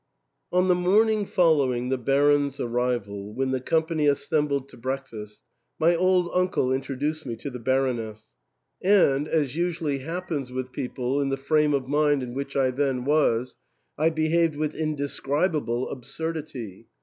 On 0.51 0.67
the 0.67 0.73
morning 0.73 1.27
following 1.27 1.89
the 1.89 1.97
Baron's 1.99 2.59
arrival, 2.59 3.35
when 3.35 3.51
the 3.51 3.61
company 3.61 4.07
assembled 4.07 4.67
to 4.69 4.75
breakfast, 4.77 5.41
my 5.77 5.95
old 5.95 6.31
uncle 6.33 6.71
in 6.71 6.81
troduced 6.81 7.23
me 7.23 7.35
to 7.35 7.51
the 7.51 7.59
Baroness; 7.59 8.31
and, 8.81 9.27
as 9.27 9.55
usually 9.55 9.99
happens 9.99 10.51
with 10.51 10.71
people 10.71 11.21
in 11.21 11.29
the 11.29 11.37
frame 11.37 11.75
of 11.75 11.87
mind 11.87 12.23
in 12.23 12.33
which 12.33 12.55
I 12.55 12.71
then 12.71 13.05
was, 13.05 13.57
I 13.95 14.09
behaved 14.09 14.55
with 14.55 14.73
indescribable 14.73 15.87
absurdity. 15.91 16.87